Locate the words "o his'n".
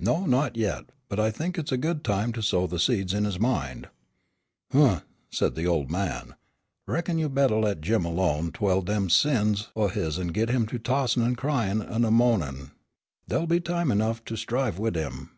9.76-10.32